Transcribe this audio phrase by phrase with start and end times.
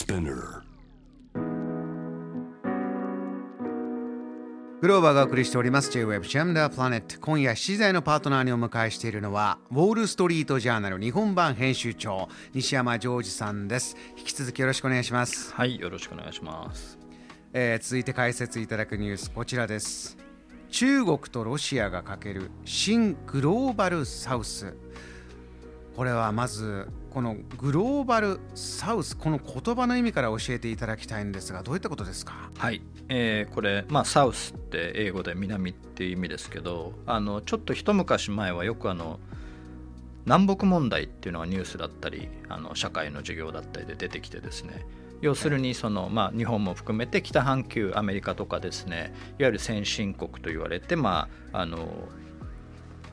[0.00, 0.62] Spinner.
[4.80, 5.90] グローバーがお送りしております。
[5.90, 13.94] J-Web ジャムダープラネット今夜7時台のパートナーにお迎えしているのはウォールストリートジャーナル日本版編集長西山ジョージさんです。
[14.16, 16.98] 引き続きよろしくお願いします、はい、よろしくお願いします。
[17.52, 20.16] えー続いて解説いただくニュースこちらです。
[20.70, 24.74] 中国とロシアがかける新グローバルサウス
[25.96, 32.50] これはまずこのグローバルサウスこの言葉の意味から教えていただきたいんですがどういったことですか？
[32.56, 39.18] はい、えーこれ、まあ、サウスって英語で南っていう意味ですけど、あのちょっと一昔前はよくあの
[40.24, 44.86] 南北問題っていうのがニュースだったり、あの社会の授業だったりで出てきてですね。
[45.20, 52.08] 要するにその、まあ、日本も含めて北半球アメリカとかですねいわゆる先進国と言われて、まああの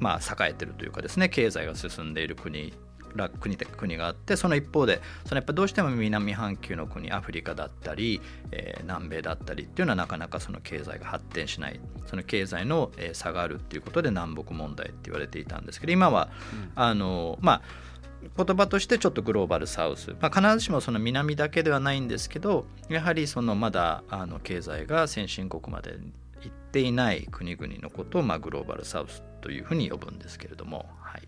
[0.00, 2.72] まあ、栄えてるというかですね経済が進んでいる国
[3.16, 8.20] ら国で国があってその一方でそのやっぱどうしても南半球の国アフリカだったり、
[8.52, 16.30] えー南米だったりっていうのはなかなかその経済が発展しないその経済の、えー差があるっていうことで南北問題って言われていたんですけど今は、
[16.74, 17.62] あのまあ
[18.36, 25.92] 言葉としてちょっとグローバルサウス、まあ、必ずしもその南だけではないんですけどやはりそのまだあの経済が先進国まで
[26.42, 31.22] 行っていない国々のことを、まあ、グローバルサウスというふうに呼ぶんですけれども、はい、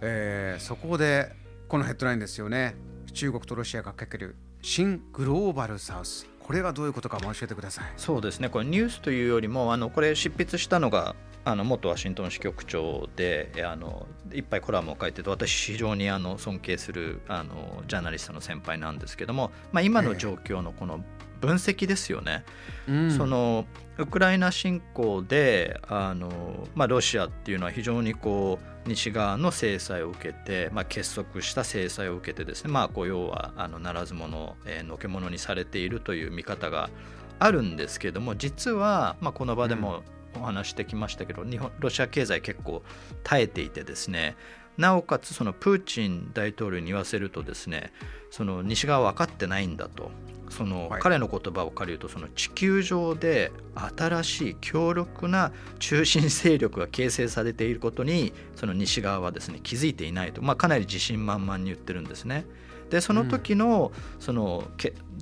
[0.00, 1.32] えーそこで
[1.68, 2.74] このヘッドラインですよね。
[3.12, 6.26] 中国とロシアがかける新グローバルサウス。
[6.40, 7.84] これがどういうことかも教えてください。
[7.96, 8.50] そうですね。
[8.50, 21.04] これニュースというよりもあのこれ執筆したのがあの元ワシントン支局長でえあのいっぱいコラムを書いてて私非常にあの尊敬するあのジャーナリストの先輩なんですけども、まあ、今の状況のこの
[21.44, 22.44] 分析ですよね、
[22.88, 23.10] うん。
[23.10, 23.66] その
[23.98, 36.90] ウクライナ侵攻であの、まあ、ロシアっていうのは非常にこう西側の制裁を受けて、まあ、結束した制裁を受けてですね、まあ、こう要はあのならず者、えーのけ者にされているという見方が
[37.38, 40.02] あるんですけども実は、まあ、この場でも
[40.36, 42.82] お話してきましたけど、日本ロシア経済結構
[43.22, 44.36] 耐えていてですね
[44.76, 47.92] なおかつそのプーチン大統領に言わせるとですね
[48.30, 50.10] その西側は分かってないんだと。
[50.50, 53.50] その彼の言葉を借りるとその地球上で
[53.96, 62.46] 新しい強力な中心勢力が形成されていることにその西側はですね気づいていないと、まあ、かなり自信満々に言ってるんですね。
[62.90, 64.68] でその時のその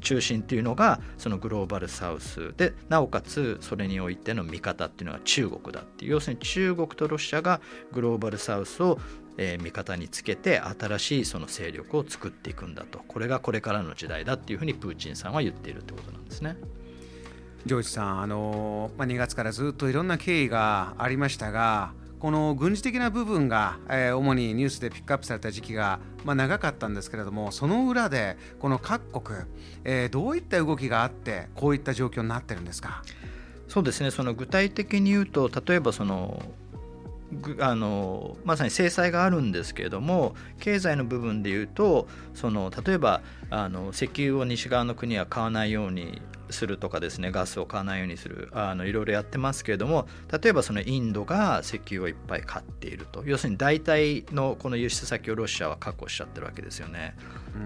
[0.01, 2.55] 中心っていうのがそのグローバルサウス。
[2.57, 6.11] でなおかつそれにおいての見方っていうのが中国だっていう。
[6.13, 7.61] 要するに中国とロシアが
[7.93, 8.99] グローバルサウスを
[9.39, 13.01] えー味方につけて新しいその勢力を作っていくんだと。
[13.09, 16.57] これがこれからの時代だっていうふうにプーチンさんは言っているってことなんですね。
[17.65, 29.39] ジョージさん、あのまあ、2月からずっといろんな経緯がありましたがこの軍事的な部分が、えー主にニュースでピックアップされた時期が、まあ、長かったんですけれどもその裏でこの各国、
[29.85, 33.03] えーどういった動きがあってこういった状況になってるんですか？
[33.69, 34.11] そうですね。
[34.11, 36.72] その具体的に言うと例えばそのぐ
[37.61, 46.21] あのまさに制裁があるんですけれども経済の部分でいうとその例えばあの石油を西側の国は買わないように
[46.53, 50.07] するとかですねガスを買わないようにするあのいろいろやってますけれども
[50.43, 57.17] 例えばそのインドが石油をいっぱい買っていると要するに大体のこの輸出先をロシアは確保しちゃってるわけですよね。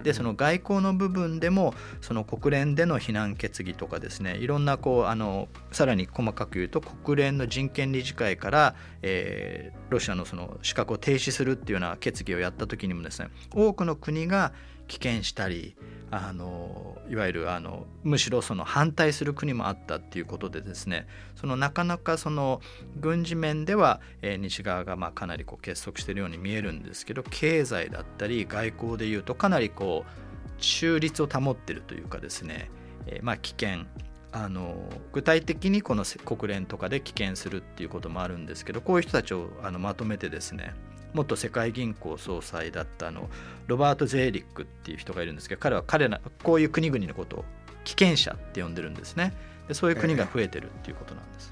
[0.03, 14.53] でその外交の部分でもその国連での非難決議とかですねいろんなこうあのさらに細かく言うと国連の人権理事会から、えーロシアのその資格を停止するっていうような決議をやった時にもですね多くの国が
[14.87, 15.77] 棄権したり
[16.11, 22.61] あのいわゆるあのむしろその反対する国もあったっていうことでですねそのなかなかその
[22.97, 32.71] 軍事面では、えー西側がまあかなりこう結束しているように見えるんですけど経済だったり外交でいうとかなりこう中立を保ってるというかですね、
[33.07, 33.87] えーまあ危険
[34.33, 34.77] あの
[35.13, 40.75] 具体的にこの国連とかで棄権するっていうこともあるんですけどこういう人たちをあのまとめてですね
[41.17, 43.29] 元世界銀行総裁だったの
[43.67, 47.45] ロバート・ゼーリックっていう人がいるんですけど彼は彼らこういう国々のことを
[47.85, 49.35] 危険者って呼んでるんですね。
[49.69, 51.51] でそういう国が増えてるっていうことなんです、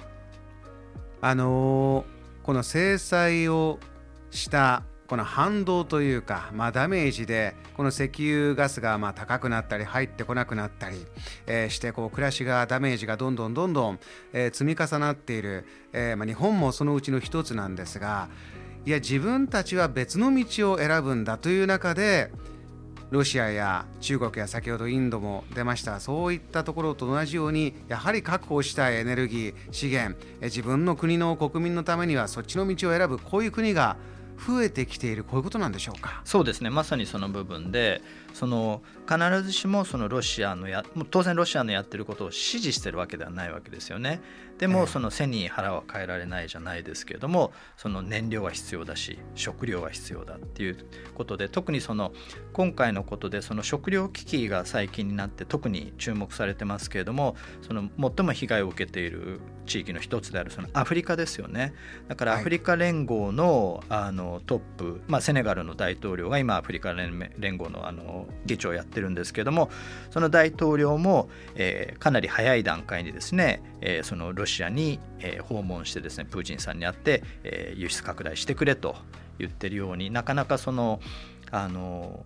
[1.21, 3.79] あのーこの制裁を
[4.31, 10.97] したこの反動というか、まあ、ダメージでこの石油ガスがまあ高くなったり入ってこなくなったり、
[11.47, 13.99] えしてこう暮らしがダメージがどんどんどんどん、
[14.33, 18.29] え積み重なっている、えーまあ、日本もそのうちの一つなんですが
[18.87, 22.31] いや自分たちは別の道を選ぶんだという中で
[23.11, 26.01] ロシアや中国や先ほどインドも出ました。
[26.01, 33.97] そういったところと同じようにやはり確保したいエネルギー資源自分の国の国民のためにはそっちの道を選ぶこういう国が
[34.37, 36.23] 増えてきているこういうことなんでしょうか？
[36.25, 38.03] そうですねまさにその部分で
[38.33, 44.21] その必ずしもそのロシアのや当然ロシアのやってることを支持してるわけではないわけですよね。
[44.59, 50.77] でもその背に腹は変えられないじゃないですけれどもその燃料は必要だし食料は必要だっていう
[51.17, 52.13] ことで特にその
[52.53, 61.75] 今回のことでその食料危機が最近になって特に注目されてますけれどもその最も被害を受けている地域の一つであるそのアフリカですよね。
[62.07, 69.71] だからアフリカ連合のあのトップ、まあ、セネガルの大統領が今アフリカ連合のあの議長をやってるんですけれども
[70.11, 78.97] その大統領も、えー、かなり早い段階にですね、えー、そのロシアに、えー、訪問してですねプーチンさんに会って、えー、輸出拡大してくれと
[79.39, 81.01] 言ってるようになかなかその
[81.51, 82.25] あの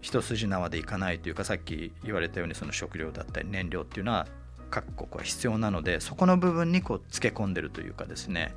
[0.00, 4.26] 一筋縄でいかないというかさっき言われたようにその食料だったり燃料っていうのは
[4.70, 8.54] 各国は必要なのでそこの部分にこうつけ込んでるというかですね、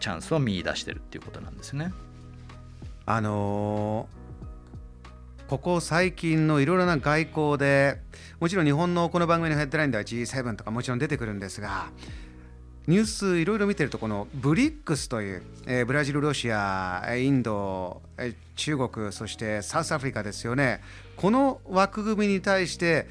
[0.00, 1.92] チャンスを見出してるっていうことなんですね。
[3.10, 8.02] あのー、ここ最近のいろいろな外交で
[8.38, 11.86] もちろん日本のこの番組のヘッドラインでは G7 とかもちろん出てくるんですが
[12.86, 20.82] ニュースいろいろ見てるとこのブリックスという、えー、ブラジルロシアインドえ中国そしてサウスアフリカですよね
[21.16, 23.06] この枠組みに対して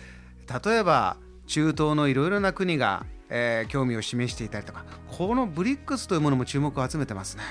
[0.64, 1.18] 例えば
[1.48, 4.86] 中東のいろいろな国が、えー、興味を示していたりとか
[5.18, 7.42] このブリックスというものも注目を集めてますね。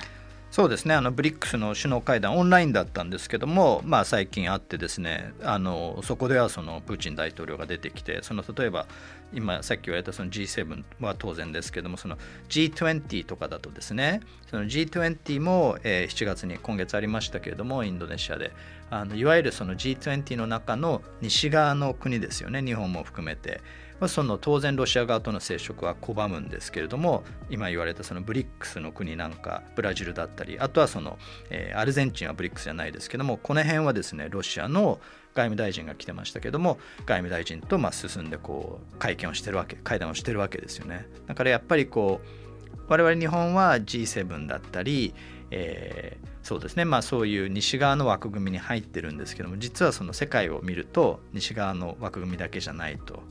[0.57, 0.95] そうですね。
[0.95, 8.87] あのブリックスの首脳会談オンラインだったんですけども、まあ、最近あってですねあのそこではそのプーチン大統領が出てきてその例えば
[9.35, 12.17] 今さっき言われたその G7 は当然ですけどもその
[12.49, 18.51] G20 とかだとですねその G20 も、えー、7月に今月ありましたけれどもインドネシアで
[18.89, 23.61] あのいわゆるその G20 の中の西側の国ですよね日本も含めて。
[24.01, 31.19] まあ、その当然ロシア側との接触は拒むんですけれども今言われたそのブリックスの国なんかブラジルだったりあとはその、
[31.51, 35.01] えー、アルゼンチンはブリックスじゃないですけどもこの辺はですねロシアの
[35.35, 41.07] 外務大臣が来てましたけども外務大臣とまあ進んでこう会見をしてるわけ会談をしてるわけですよね。
[41.27, 42.47] だからやっぱりこう
[42.89, 45.13] 我々日本は G7 だったり、
[45.51, 53.23] えー、そうですねまあそういう西側の枠組みに入ってるんですけども実はその世界を見ると西側の枠組みだけじゃないと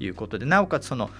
[0.00, 1.10] いうことでなおかつその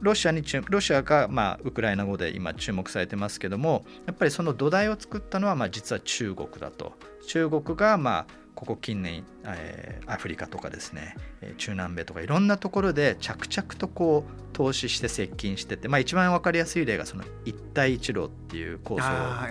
[0.00, 6.92] ロシアにロシアがまあウクライナ語で今注目されてますけどもやっぱりその土台を作ったのはまあ実は中国だと。
[7.26, 11.14] 中国がまあここ近年、えー、アフリカとかですね
[11.58, 19.08] 中南米とかいろんなところで着々とこう投資して接近してて、まあ、一番分かりやすい例がその一帯一路っていう構想を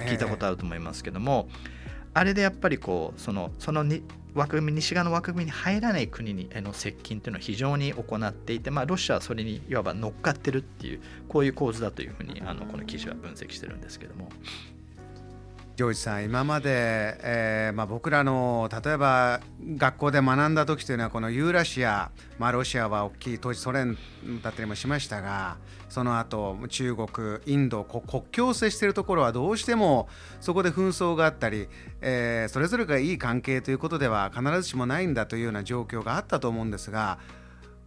[0.08, 1.48] 聞いたことあると思いますけども
[2.16, 4.02] あ,、れでやっぱりこうそのそのに
[4.34, 14.30] 枠組み西側の枠組みに入らない国にへの接近というのは非常に行っていて、まあ、ロシアはそれにいわば乗っかってるっていうこういう構図だというふうにあのこの記事は分析してるんですけども。
[15.76, 16.70] ジョージさん今まで、
[17.22, 19.42] えーまあ、僕らの例えば
[19.76, 23.98] 学校で学んだ時というのはこのユーラシア、まあ、ロシアは大きい当時ソ連
[24.42, 25.58] だったりもしましたが
[25.90, 30.08] その後中国インド国境を接しているところはどうしても
[30.40, 31.68] そこで紛争があったり、
[32.00, 37.20] えー、それぞれがいい関係ということでは必ずしもないんだというような状況があったと思うんですが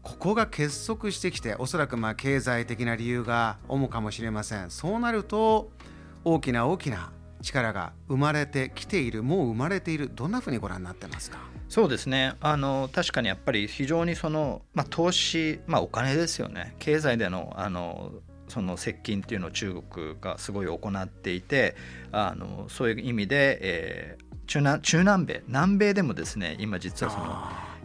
[0.03, 4.71] ここが結束してきておそらくまあ経済的な理由が主かもしれません。
[4.71, 5.71] そうなると
[6.25, 7.13] 大きな大きな
[7.43, 10.11] 力が生まれてきているもう生まれている。
[10.15, 11.39] どんなふうにご覧になってますか？
[11.69, 12.35] そうですね。
[12.41, 16.75] あの確かにやっぱり非常にその、まあ、投資、まあ、お金ですよね。
[16.79, 18.13] 経済でのあの
[18.49, 21.77] その接近っていうのを中国がすごい行っていて
[22.13, 27.37] あのそういう意味で、えー、中南中南米南米でもですね今実はその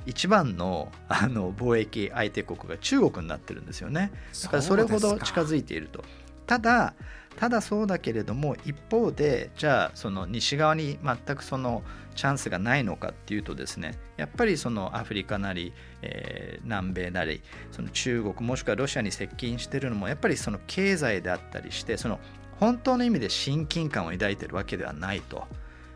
[0.06, 4.12] 一番のあの貿易相手国が中国になってるんですよね。
[4.44, 6.04] だからそれほど近づいていると。
[6.46, 6.94] ただ
[7.38, 11.84] ただそうだけれども一方でじゃあその西側に全くその
[12.16, 22.20] チャンスがないのかっていうとですねやっぱりそのアフリカなり、えー、南米なりその中国もしくはロシアに接近してるのもやっぱりその経済であったりしてその
[22.60, 25.48] 本当の意味で親近感を抱いてるわけではないと。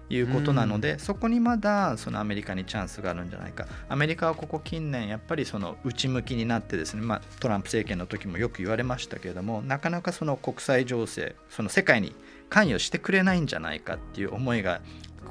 [0.10, 3.68] いうことなので、うん、そこにまだそのアメリカにチャンスがあるんじゃないか。
[3.90, 12.16] アメリカはここ近年やっぱりその内向きになってですね、まあ、トランプ政権の時もよく言われましたけれどもなかなかその国際情勢その世界に
[12.50, 14.82] 関与してくれないんじゃないかっていう思いが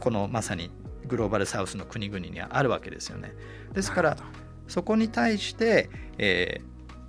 [0.00, 0.71] このまさに
[1.06, 3.33] グローバルサウスの国々にはあるわけですよね。
[3.73, 4.16] ですから
[4.68, 6.61] そこに対して、え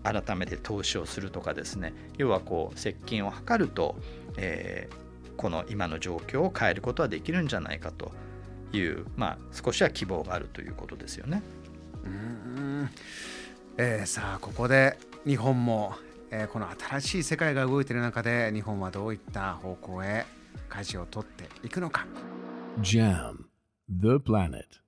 [0.03, 3.95] ー、改めて投資をするとかですね要はこう接近を図ると、
[4.37, 5.06] えー、
[5.37, 8.11] この今の状況を変えることはできるんじゃないかと
[8.73, 11.41] いう、まあ、少しは希望があるということですよね。
[12.03, 12.89] うん
[13.77, 15.93] えー、さあここで日本も、
[16.31, 20.25] えー、この新しい世界が動いている中で日本はどういった方向へ
[20.69, 22.07] 舵を取っていくのか。
[22.79, 23.45] JAM
[23.89, 24.86] The Planet